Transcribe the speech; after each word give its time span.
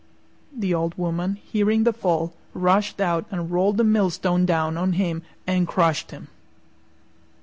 The 0.51 0.73
Old 0.73 0.97
Woman, 0.97 1.35
hearing 1.35 1.83
the 1.83 1.93
fall, 1.93 2.33
rushed 2.55 2.99
out 2.99 3.25
and 3.29 3.51
rolled 3.51 3.77
the 3.77 3.83
millstone 3.83 4.47
down 4.47 4.75
on 4.75 4.93
him 4.93 5.21
and 5.45 5.67
crushed 5.67 6.09
him. 6.09 6.27